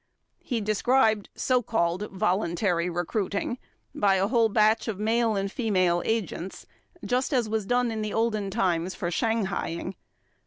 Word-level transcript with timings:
He 0.39 0.61
described 0.61 1.29
so 1.35 1.61
called 1.61 2.09
"voluntary" 2.11 2.89
recruiting 2.89 3.59
by 3.93 4.15
a 4.15 4.27
whole 4.27 4.49
batch 4.49 4.87
of 4.87 4.97
male 4.99 5.35
and 5.35 5.51
female 5.51 6.01
agents 6.05 6.65
just 7.05 7.31
as 7.31 7.47
was 7.47 7.67
done 7.67 7.91
in 7.91 8.01
the 8.01 8.11
olden 8.11 8.49
times 8.49 8.95
for 8.95 9.09
shanghaiing". 9.11 9.93